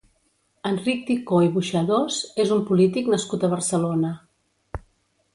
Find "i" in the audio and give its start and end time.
1.47-1.51